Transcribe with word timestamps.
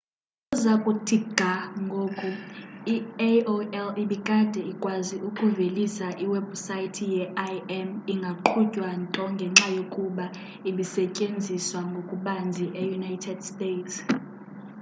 ukuza 0.45 0.73
kuthi 0.83 1.15
ga 1.37 1.53
ngoku 1.83 2.29
i-aol 2.95 3.93
ibikade 4.03 4.59
ikwazi 4.71 5.15
ukuvelisa 5.29 6.07
iwebhusayithi 6.23 7.05
ye-im 7.15 7.89
ingaqhutywa 8.13 8.89
nto 9.03 9.23
ngenxa 9.33 9.67
yokuba 9.77 10.25
ibisetyenziswa 10.69 11.79
ngokubanzi 11.91 12.65
eunited 12.83 13.37
states 13.51 13.95